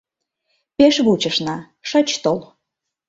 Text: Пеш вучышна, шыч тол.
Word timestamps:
Пеш 0.77 0.95
вучышна, 1.05 1.57
шыч 1.89 2.09
тол. 2.23 2.39